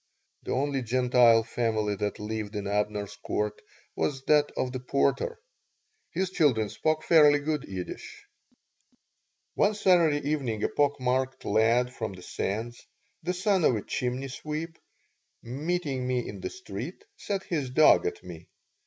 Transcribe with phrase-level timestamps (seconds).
[0.41, 3.61] The only Gentile family that lived in Abner's Court
[3.95, 5.37] was that of the porter.
[6.09, 8.25] His children spoke fairly good Yiddish
[9.53, 12.83] One Saturday evening a pock marked lad from the Sands,
[13.21, 14.79] the son of a chimney sweep,
[15.43, 18.47] meeting me in the street, set his dog at me.